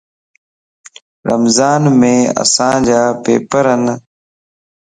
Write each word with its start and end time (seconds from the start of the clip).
رمضانم 1.29 2.01
اسانجا 2.43 3.01
پيپرن 3.23 3.83